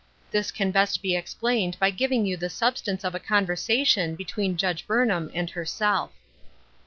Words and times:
Thev 0.31 0.51
can 0.55 0.71
best 0.71 1.03
be 1.03 1.15
explained 1.15 1.77
by 1.77 1.91
giving 1.91 2.25
you 2.25 2.35
the 2.35 2.49
sub 2.49 2.75
stance 2.75 3.03
of 3.03 3.13
a 3.13 3.19
conversation 3.19 4.15
between 4.15 4.57
Judge 4.57 4.87
Burn 4.87 5.09
ham 5.09 5.29
and 5.31 5.47
herself. 5.51 6.11